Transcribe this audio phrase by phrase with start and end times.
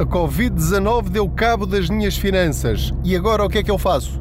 [0.00, 2.90] A Covid-19 deu cabo das minhas finanças.
[3.04, 4.18] E agora o que é que eu faço?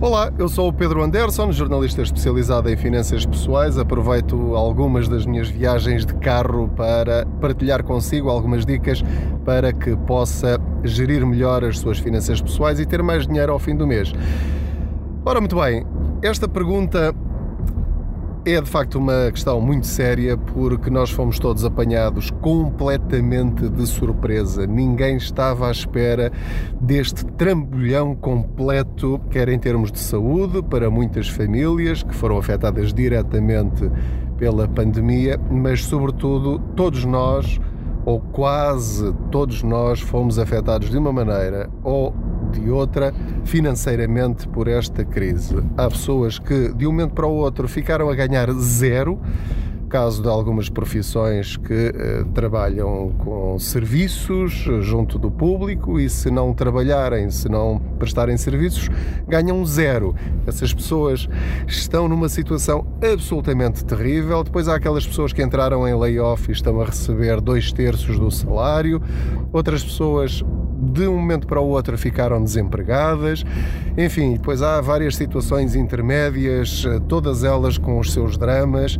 [0.00, 3.78] Olá, eu sou o Pedro Anderson, jornalista especializado em finanças pessoais.
[3.78, 9.00] Aproveito algumas das minhas viagens de carro para partilhar consigo algumas dicas
[9.44, 13.76] para que possa gerir melhor as suas finanças pessoais e ter mais dinheiro ao fim
[13.76, 14.12] do mês.
[15.24, 15.86] Ora, muito bem,
[16.20, 17.14] esta pergunta
[18.54, 24.66] é de facto uma questão muito séria porque nós fomos todos apanhados completamente de surpresa.
[24.66, 26.32] Ninguém estava à espera
[26.80, 33.90] deste trambolhão completo, quer em termos de saúde, para muitas famílias que foram afetadas diretamente
[34.38, 37.60] pela pandemia, mas sobretudo todos nós,
[38.06, 42.14] ou quase todos nós, fomos afetados de uma maneira ou
[42.48, 43.12] de outra
[43.44, 45.56] financeiramente por esta crise.
[45.76, 49.18] Há pessoas que de um momento para o outro ficaram a ganhar zero
[49.88, 56.52] caso de algumas profissões que eh, trabalham com serviços junto do público e se não
[56.52, 58.88] trabalharem, se não prestarem serviços,
[59.26, 60.14] ganham zero.
[60.46, 61.28] Essas pessoas
[61.66, 64.44] estão numa situação absolutamente terrível.
[64.44, 68.30] Depois há aquelas pessoas que entraram em layoff e estão a receber dois terços do
[68.30, 69.02] salário.
[69.52, 70.44] Outras pessoas
[70.80, 73.44] de um momento para o outro ficaram desempregadas.
[73.96, 78.98] Enfim, depois há várias situações intermédias, eh, todas elas com os seus dramas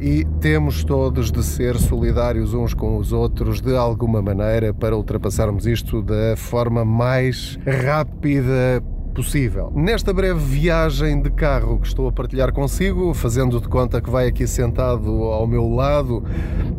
[0.00, 5.66] e temos todos de ser solidários uns com os outros de alguma maneira para ultrapassarmos
[5.66, 8.82] isto da forma mais rápida
[9.14, 9.70] possível.
[9.74, 14.28] Nesta breve viagem de carro que estou a partilhar consigo, fazendo de conta que vai
[14.28, 16.24] aqui sentado ao meu lado,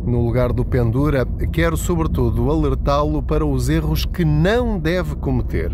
[0.04, 5.72] no lugar do Pendura, quero sobretudo alertá-lo para os erros que não deve cometer.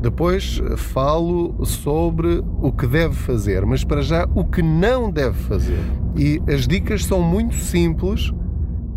[0.00, 5.80] Depois falo sobre o que deve fazer, mas para já o que não deve fazer.
[6.16, 8.32] E as dicas são muito simples.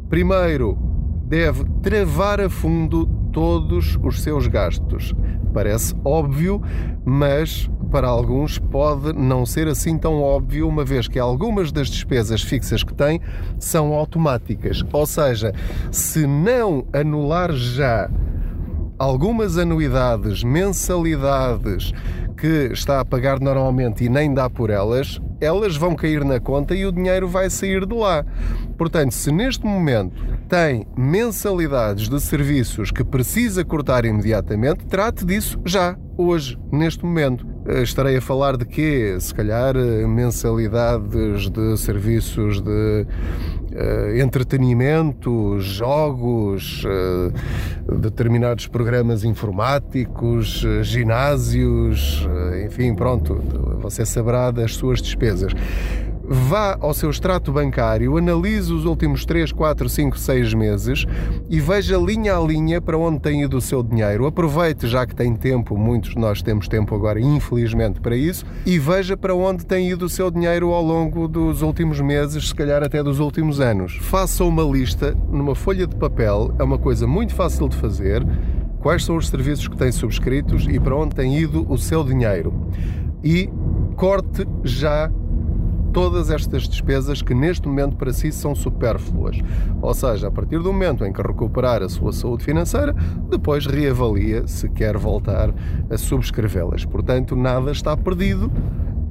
[0.09, 0.78] Primeiro,
[1.26, 5.16] deve travar a fundo todos os seus gastos.
[5.54, 6.61] Parece óbvio,
[7.04, 12.42] mas para alguns pode não ser assim tão óbvio, uma vez que algumas das despesas
[12.42, 13.20] fixas que tem
[13.60, 14.83] são automáticas.
[14.94, 15.54] Ou seja,
[15.92, 18.10] se não anular já
[19.02, 21.92] algumas anuidades, mensalidades
[22.38, 26.76] que está a pagar normalmente e nem dá por elas, elas vão cair na conta
[26.76, 28.23] e o dinheiro vai sair de lá.
[28.78, 35.98] Portanto, se neste momento tem mensalidades de serviços que precisa cortar imediatamente, trate disso já,
[36.16, 37.51] hoje, neste momento.
[37.71, 39.15] Eh, estarei a falar de quê?
[39.17, 43.05] Se calhar eh, mensalidades de serviços de
[43.71, 52.27] uh, entretenimento, jogos, uh, determinados programas informáticos, uh, ginásios,
[52.65, 53.36] enfim, pronto,
[53.80, 55.53] você saberá das suas despesas
[56.31, 61.05] vá ao seu extrato bancário, analise os últimos 3, 4, 5, 6 meses
[61.49, 64.25] e veja linha a linha para onde tem ido o seu dinheiro.
[64.25, 68.80] Aproveite, já que tem tempo, muitos de nós temos tempo agora, infelizmente, para isso, e
[68.80, 72.81] veja para onde tem ido o seu dinheiro ao longo dos últimos meses, se calhar
[72.81, 73.97] até dos últimos anos.
[74.02, 78.25] Faça uma lista numa folha de papel, é uma coisa muito fácil de fazer.
[78.80, 82.67] Quais são os serviços que tem subscritos e para onde tem ido o seu dinheiro?
[83.23, 83.49] E
[83.95, 85.11] corte já
[85.93, 89.37] todas estas despesas que neste momento para si são supérfluas.
[89.81, 92.95] Ou seja, a partir do momento em que recuperar a sua saúde financeira,
[93.29, 95.53] depois reavalia se quer voltar
[95.89, 96.85] a subscrevê-las.
[96.85, 98.52] Portanto, nada está perdido.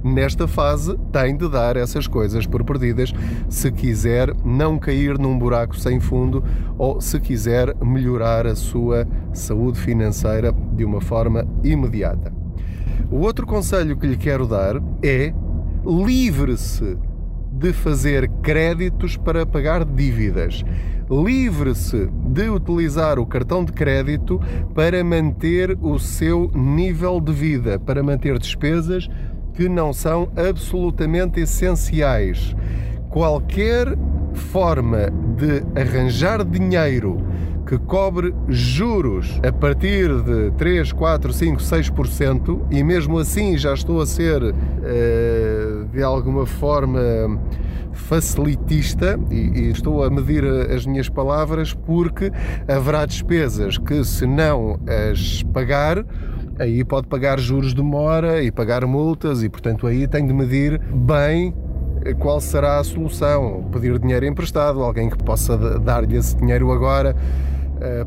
[0.02, 3.12] Nesta fase, tem de dar essas coisas por perdidas
[3.50, 6.42] se quiser não cair num buraco sem fundo
[6.78, 12.32] ou se quiser melhorar a sua saúde financeira de uma forma imediata.
[13.10, 15.34] O outro conselho que lhe quero dar é
[15.84, 16.96] livre-se
[17.52, 20.64] de fazer créditos para pagar dívidas.
[21.10, 24.40] Livre-se de utilizar o cartão de crédito
[24.74, 29.08] para manter o seu nível de vida, para manter despesas
[29.54, 32.54] que não são absolutamente essenciais.
[33.08, 33.98] Qualquer
[34.32, 37.20] forma de arranjar dinheiro
[37.66, 44.00] que cobre juros a partir de 3, 4, 5, 6% e mesmo assim já estou
[44.00, 44.54] a ser uh,
[45.92, 47.00] de alguma forma
[47.92, 52.30] facilitista e, e, estou a medir as minhas palavras porque
[52.68, 54.78] haverá despesas que se não
[55.10, 56.04] as pagar
[56.58, 60.80] aí pode pagar juros de mora e pagar multas e portanto aí tem de medir
[60.80, 61.54] bem
[62.18, 63.68] qual será a solução?
[63.70, 67.59] Pedir dinheiro emprestado, alguém que possa dar-lhe esse dinheiro agora eh,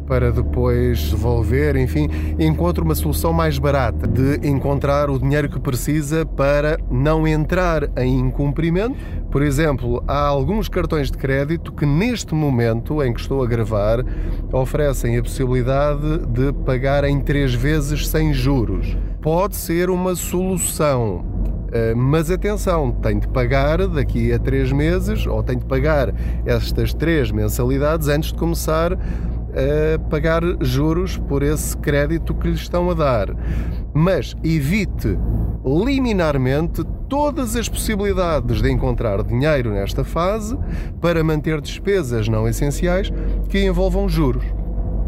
[0.08, 2.10] para depois devolver, enfim,
[2.40, 8.20] encontra uma solução mais barata de encontrar o dinheiro que precisa para não entrar em
[8.20, 8.96] incumprimento.
[9.32, 14.04] Por exemplo, há alguns cartões de crédito que neste momento em que estou a gravar
[14.52, 18.96] oferecem a possibilidade de pagar em três vezes sem juros.
[19.22, 21.26] Pode ser uma solução
[21.74, 26.14] eh, mas atenção, tem de pagar daqui a três meses ou tem de pagar
[26.46, 28.96] estas três mensalidades antes de começar
[29.54, 33.28] a pagar juros por esse crédito que lhe estão a dar.
[33.94, 35.18] Mas evite
[35.66, 40.58] liminarmente todas as possibilidades de encontrar dinheiro nesta fase
[41.00, 43.12] para manter despesas não essenciais
[43.48, 44.44] que envolvam juros.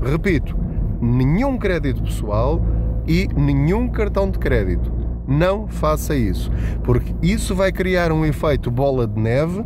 [0.01, 0.55] Repito,
[1.01, 2.61] nenhum crédito pessoal
[3.07, 4.91] e nenhum cartão de crédito.
[5.27, 6.51] Não faça isso,
[6.83, 9.63] porque isso vai criar um efeito bola de neve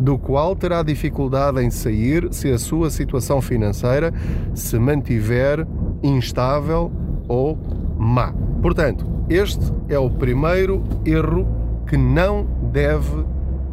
[0.00, 4.12] do qual terá dificuldade em sair se a sua situação financeira
[4.54, 5.66] se mantiver
[6.02, 6.90] instável
[7.28, 7.58] ou
[7.98, 8.32] má.
[8.62, 11.46] Portanto, este é o primeiro erro
[11.86, 13.24] que não deve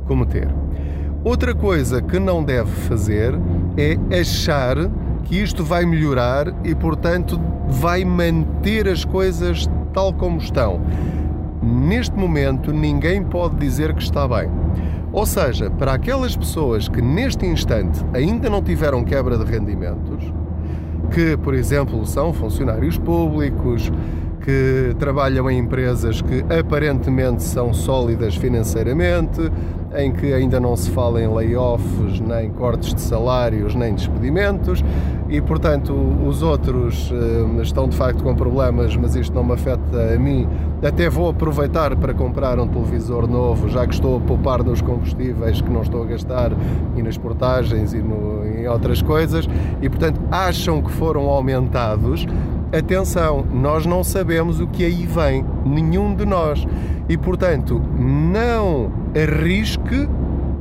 [0.05, 0.47] cometer.
[1.23, 3.33] Outra coisa que não deve fazer
[3.77, 4.75] é achar
[5.23, 10.81] que isto vai melhorar e, portanto, vai manter as coisas tal como estão.
[11.61, 14.66] Neste momento, ninguém pode dizer que está bem.
[15.17, 20.31] Ou seja, para aquelas pessoas que neste instante ainda não tiveram quebra de rendimentos,
[21.11, 23.91] que, por exemplo, são funcionários públicos,
[24.47, 29.51] que trabalham em empresas que aparentemente são sólidas financeiramente,
[29.93, 34.81] em que ainda não se fala em layoffs, nem cortes de salários, nem despedimentos,
[35.27, 35.93] e portanto
[36.25, 40.47] os outros uh, estão de facto com problemas, mas isto não me afeta a mim.
[40.81, 45.59] Até vou aproveitar para comprar um televisor novo, já que estou a poupar nos combustíveis
[45.59, 46.53] que não estou a gastar
[46.95, 49.45] e nas portagens e no, em outras coisas,
[49.81, 52.25] e portanto acham que foram aumentados.
[52.71, 56.67] Atenção, nós não sabemos o que aí vem, nenhum de nós.
[57.07, 60.07] E portanto, não arrisque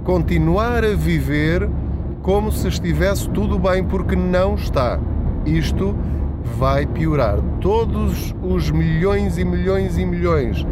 [0.05, 1.69] continuar a viver
[2.23, 5.01] como se estivesse tudo bem, porque não está.
[5.45, 5.97] Isto
[6.57, 7.39] vai piorar.
[7.61, 10.65] Todos os milhões e milhões e milhões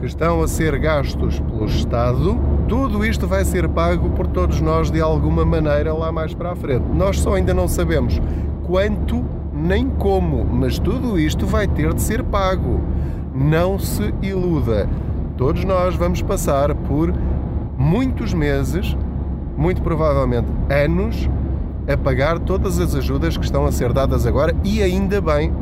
[0.00, 2.36] que estão a ser gastos pelo Estado,
[2.66, 6.56] tudo isto vai ser pago por todos nós de alguma maneira lá mais para a
[6.56, 6.86] frente.
[6.92, 8.20] Nós só ainda não sabemos
[8.64, 9.24] quanto
[9.62, 12.80] nem como, mas tudo isto vai ter de ser pago.
[13.34, 14.88] Não se iluda.
[15.36, 17.12] Todos nós vamos passar por
[17.78, 18.96] muitos meses
[19.56, 21.28] muito provavelmente anos,
[21.88, 25.52] a pagar todas as ajudas que estão a ser dadas agora e ainda bem,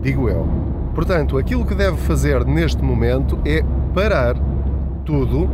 [0.00, 0.46] digo eu.
[0.94, 3.62] Portanto, aquilo que deve fazer neste momento é
[3.94, 4.36] parar
[5.04, 5.48] tudo,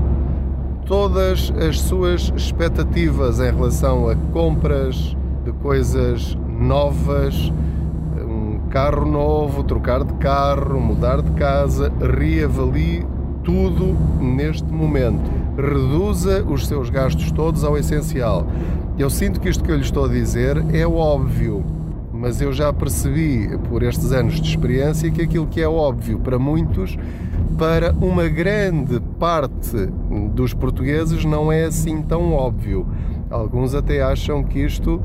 [0.87, 7.53] todas as suas expectativas em relação a compras de coisas novas,
[8.73, 13.05] carro novo, trocar de carro, mudar de casa, reavalie
[13.45, 15.31] tudo neste momento.
[15.59, 18.47] Reduza os seus gastos todos ao essencial.
[18.99, 21.63] Eu sinto que isto que eu lhe estou a dizer é óbvio,
[22.15, 26.39] mas eu já percebi por estes anos de experiência que aquilo que é óbvio para
[26.39, 26.97] muitos,
[27.59, 29.87] para uma grande parte
[30.35, 32.87] dos portugueses, não é assim tão óbvio.
[33.29, 34.99] Alguns até acham que isto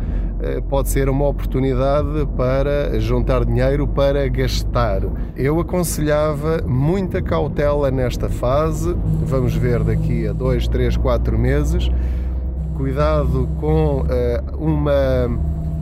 [0.69, 5.01] pode ser uma oportunidade para juntar dinheiro para gastar.
[5.35, 11.89] Eu aconselhava muita cautela nesta fase, vamos ver daqui a 2, 3, 4 meses.
[12.75, 15.27] Cuidado com uh, uma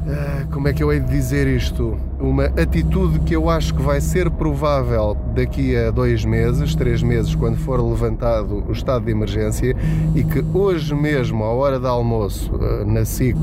[0.07, 1.97] ah, como é que eu hei de dizer isto?
[2.25, 7.36] Uma atitude que eu acho que vai ser provável daqui a dois meses, três meses,
[7.36, 9.77] quando for levantado o estado de emergência
[10.15, 13.38] e que hoje mesmo, à hora de almoço, ah, na SIC,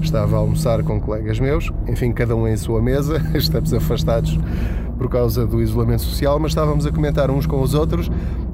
[0.00, 4.38] estava a almoçar com colegas meus, enfim, cada um em sua mesa, estamos afastados
[4.96, 8.08] por causa do isolamento social, mas estávamos a comentar uns com os outros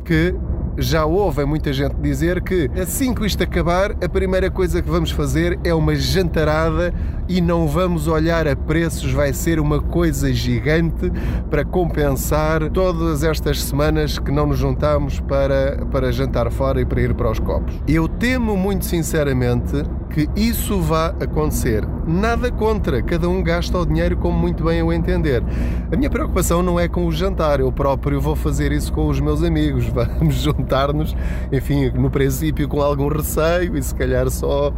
[0.06, 0.34] que
[0.78, 5.10] já ouvem muita gente dizer que assim que isto acabar, a primeira coisa que vamos
[5.10, 6.92] fazer é uma jantarada
[7.28, 11.10] e não vamos olhar a preços, vai ser uma coisa gigante
[11.50, 17.00] para compensar todas estas semanas que não nos juntamos para, para jantar fora e para
[17.00, 17.74] ir para os copos.
[17.88, 21.84] Eu temo muito sinceramente que isso vá acontecer.
[22.06, 25.42] Nada contra, cada um gasta o dinheiro como muito bem eu entender.
[25.92, 29.20] A minha preocupação não é com o jantar, eu próprio vou fazer isso com os
[29.20, 29.86] meus amigos.
[29.94, 31.16] Vamos juntar-nos,
[31.52, 34.72] enfim, no princípio com algum receio e se calhar só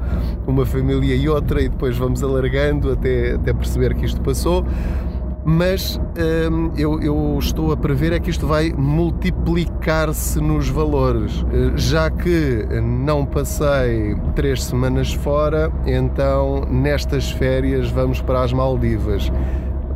[0.47, 4.64] uma família e outra, e depois vamos alargando até, até perceber que isto passou
[5.49, 5.99] mas
[6.50, 11.43] hum, eu, eu, estou a prever é que isto vai multiplicar-se nos valores.
[11.50, 19.33] Eh, já que não passei três semanas fora, então nestas férias vamos para as Maldivas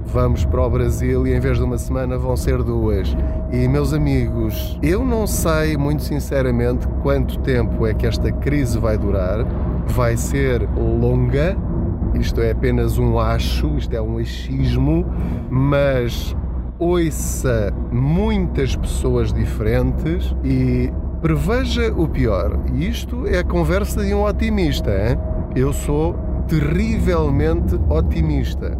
[0.04, 3.16] vamos para o Brasil e em vez de uma semana vão ser duas.
[3.50, 8.98] E meus amigos, eu não sei muito sinceramente quanto tempo é que esta crise vai
[8.98, 9.46] durar.
[9.86, 11.56] Vai ser longa,
[12.14, 15.06] isto é apenas um acho, isto é um achismo,
[15.50, 16.36] mas
[16.78, 22.58] ouça muitas pessoas diferentes e preveja o pior.
[22.74, 24.90] E isto é a conversa de um otimista.
[24.90, 25.18] Hein?
[25.54, 26.14] Eu sou
[26.48, 28.76] terrivelmente otimista.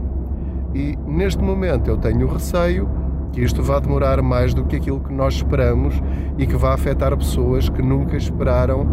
[0.75, 2.89] E neste momento eu tenho receio
[3.33, 5.95] que isto vá demorar mais do que aquilo que nós esperamos
[6.37, 8.87] e que vá afetar pessoas que nunca esperaram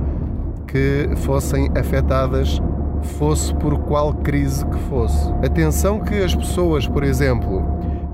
[0.68, 2.62] que fossem afetadas,
[3.08, 5.32] fosse por qual crise que fosse.
[5.44, 7.64] Atenção que as pessoas, por exemplo,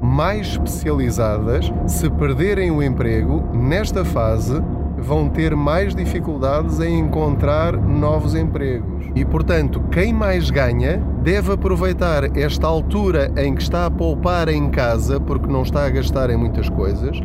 [0.01, 4.61] mais especializadas, se perderem o emprego nesta fase,
[4.97, 9.05] vão ter mais dificuldades em encontrar novos empregos.
[9.15, 14.69] E, portanto, quem mais ganha deve aproveitar esta altura em que está a poupar em
[14.69, 17.21] casa, porque não está a gastar em muitas coisas,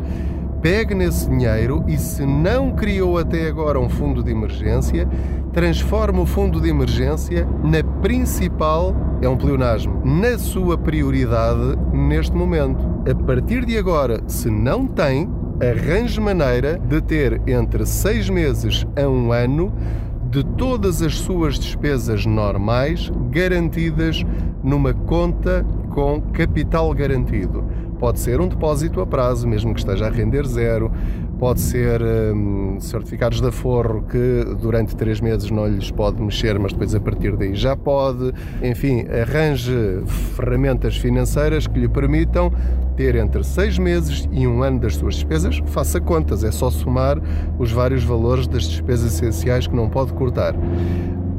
[0.61, 5.07] pegue nesse dinheiro e, se não criou até agora um fundo de emergência,
[5.51, 12.79] transforme o fundo de emergência na principal, é um pleonasmo, na sua prioridade neste momento.
[13.09, 15.27] A partir de agora, se não tem,
[15.61, 19.73] arranje maneira de ter entre seis meses a um ano
[20.29, 24.23] de todas as suas despesas normais garantidas
[24.63, 27.65] numa conta com capital garantido.
[28.01, 30.91] Pode ser um depósito a prazo, mesmo que esteja a render zero,
[31.37, 36.73] pode ser hum, certificados de aforro que durante três meses não lhes pode mexer, mas
[36.73, 38.33] depois a partir daí já pode.
[38.63, 40.01] Enfim, arranje
[40.35, 42.51] ferramentas financeiras que lhe permitam
[42.97, 47.21] ter entre seis meses e um ano das suas despesas, faça contas, é só somar
[47.59, 50.55] os vários valores das despesas essenciais que não pode cortar.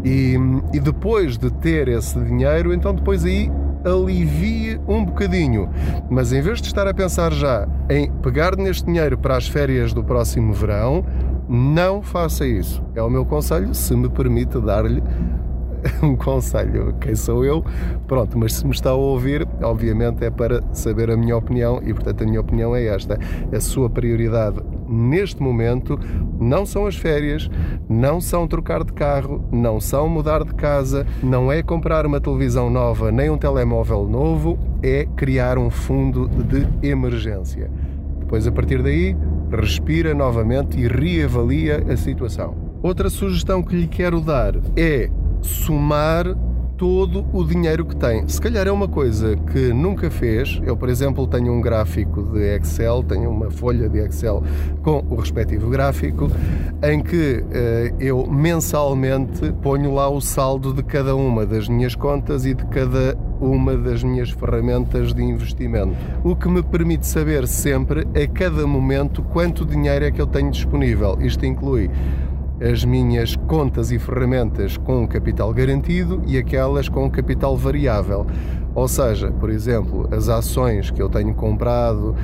[0.05, 0.37] E,
[0.73, 3.51] e depois de ter esse dinheiro, então depois aí
[3.85, 5.69] alivie um bocadinho.
[6.11, 9.93] Mas em vez de estar a pensar já em pegar neste dinheiro para as férias
[9.93, 11.05] do próximo verão,
[11.49, 12.83] não faça isso.
[12.95, 15.03] É o meu conselho, se me permite dar-lhe
[16.03, 16.95] um conselho.
[17.01, 17.65] Quem sou eu?
[18.07, 21.93] Pronto, mas se me está a ouvir, obviamente é para saber a minha opinião e,
[21.93, 23.19] portanto, a minha opinião é esta.
[23.53, 25.99] A sua prioridade neste momento
[26.39, 27.49] não são as férias,
[27.89, 32.69] não são trocar de carro, não são mudar de casa, não é comprar uma televisão
[32.69, 37.71] nova nem um telemóvel novo, é criar um fundo de emergência.
[38.21, 39.17] Depois, a partir daí,
[39.51, 42.57] respira novamente e reavalia a situação.
[42.83, 45.11] Outra sugestão que lhe quero dar é
[45.43, 46.37] somar
[46.83, 48.27] todo o dinheiro que tem.
[48.27, 50.61] Se calhar é uma coisa que nunca fez.
[50.65, 54.43] Eu, por exemplo, tenho um gráfico de Excel, tenho uma folha de Excel
[54.83, 56.29] com o respectivo gráfico,
[56.83, 62.45] em que eh, eu mensalmente ponho lá o saldo de cada uma das minhas contas
[62.45, 65.97] e de cada uma das minhas ferramentas de investimento.
[66.25, 70.51] O que me permite saber sempre, a cada momento, quanto dinheiro é que eu tenho
[70.51, 71.17] disponível.
[71.21, 71.89] Isto inclui
[72.71, 78.27] as minhas contas e ferramentas com capital garantido e aquelas com capital variável.
[78.75, 82.15] Ou seja, por exemplo, as ações que eu tenho comprado,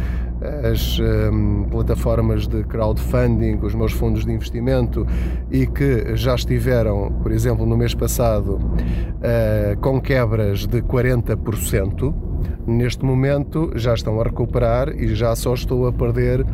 [0.70, 5.06] as um, plataformas de crowdfunding, os meus fundos de investimento
[5.50, 12.14] e que já estiveram, por exemplo, no mês passado, uh, com quebras de 40%,
[12.66, 16.46] neste momento já estão a recuperar e já só estou a perder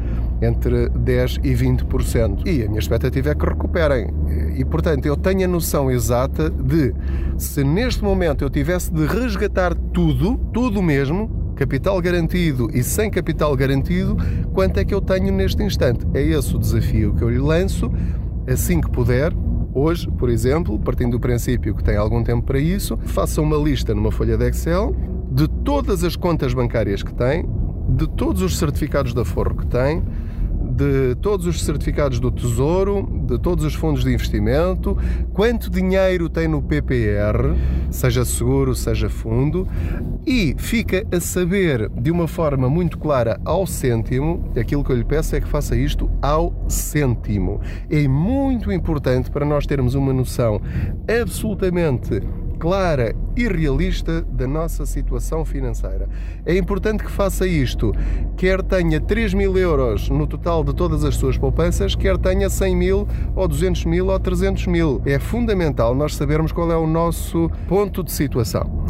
[0.45, 2.47] entre 10% e 20%.
[2.47, 4.09] E a minha expectativa é que recuperem.
[4.57, 6.95] E, portanto, eu tenho a noção exata de
[7.37, 13.57] se neste momento eu tivesse de resgatar tudo, tudo mesmo, capital garantido e sem capital
[13.57, 14.17] garantido,
[14.53, 16.07] quanto é que eu tenho neste instante?
[16.13, 17.91] É esse o desafio que eu lhe lanço,
[18.47, 19.33] assim que puder.
[19.73, 23.93] Hoje, por exemplo, partindo do princípio que tem algum tempo para isso, faça uma lista
[23.95, 24.95] numa folha de Excel
[25.31, 27.45] de todas as contas bancárias que tem,
[27.89, 30.01] de todos os certificados de aforro que tem,
[30.75, 34.99] de todos os certificados do Tesouro, de todos os fundos de investimento,
[35.33, 37.55] quanto dinheiro tem no PPR,
[37.91, 39.69] seja seguro, seja fundo,
[40.27, 45.05] e fica a saber de uma forma muito clara ao cêntimo, aquilo que eu lhe
[45.05, 47.61] peço é que faça isto ao cêntimo.
[47.89, 50.61] É muito importante para nós termos uma noção
[51.09, 52.21] absolutamente
[52.65, 56.09] clara e realista da nossa situação financeira.
[56.47, 57.93] É importante que faça isto,
[58.39, 62.75] quer tenha 3 mil euros no total de todas as suas poupanças, quer tenha 100
[62.75, 63.07] mil,
[63.37, 65.03] ou 200 mil, ou 300 mil.
[65.05, 68.87] É fundamental nós sabermos qual é o nosso ponto de situação.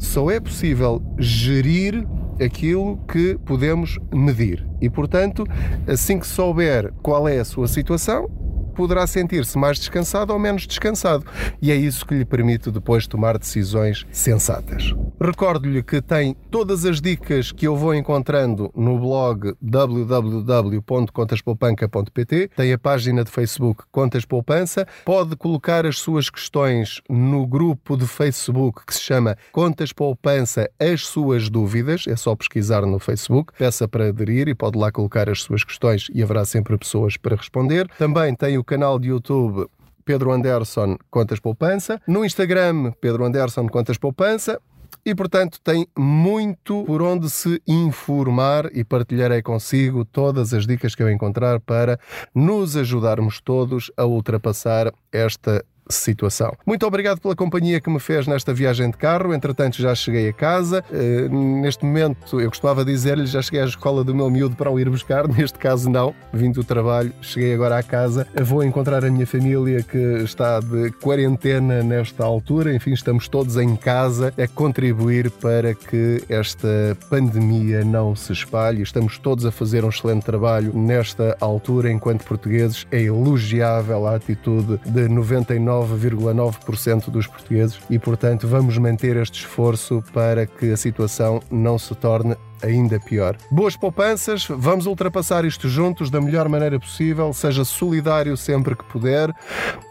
[0.00, 2.04] Só é possível gerir
[2.44, 4.66] aquilo que podemos medir.
[4.80, 5.46] E, portanto,
[5.86, 8.28] assim que souber qual é a sua situação,
[8.72, 11.24] poderá sentir-se mais descansado ou menos descansado.
[11.60, 14.94] E é isso que lhe permite depois tomar decisões sensatas.
[15.24, 22.78] Recordo-lhe que tem todas as dicas que eu vou encontrando no blog www.contaspoupanca.pt, tem a
[22.78, 28.92] página de Facebook Contas Poupança, pode colocar as suas questões no grupo de Facebook que
[28.92, 34.48] se chama Contas Poupança As Suas Dúvidas, é só pesquisar no Facebook, peça para aderir
[34.48, 37.88] e pode lá colocar as suas questões e haverá sempre pessoas para responder.
[37.96, 39.68] Também tem o canal de YouTube
[40.04, 44.60] Pedro Anderson Contas Poupança, no Instagram Pedro Anderson Contas Poupança
[45.04, 51.02] e, portanto, tem muito por onde se informar e partilharei consigo todas as dicas que
[51.02, 51.98] eu encontrar para
[52.34, 55.64] nos ajudarmos todos a ultrapassar esta
[55.98, 56.52] situação.
[56.66, 59.34] Muito obrigado pela companhia que me fez nesta viagem de carro.
[59.34, 60.84] Entretanto, já cheguei a casa.
[60.90, 64.78] Uh, neste momento, eu costumava dizer-lhe, já cheguei à escola do meu miúdo para o
[64.78, 65.26] ir buscar.
[65.32, 66.14] Neste caso, não.
[66.32, 68.26] Vim do trabalho, cheguei agora à casa.
[68.42, 72.74] Vou encontrar a minha família que está de quarentena nesta altura.
[72.74, 78.82] Enfim, estamos todos em casa a contribuir para que esta pandemia não se espalhe.
[78.82, 82.86] Estamos todos a fazer um excelente trabalho nesta altura, enquanto portugueses.
[82.90, 90.02] É elogiável a atitude de 99 99,9% dos portugueses e, portanto, vamos manter este esforço
[90.12, 93.36] para que a situação não se torne ainda pior.
[93.50, 99.34] Boas poupanças, vamos ultrapassar isto juntos da melhor maneira possível, seja solidário sempre que puder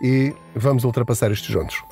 [0.01, 1.83] e vamos ultrapassar isto juntos.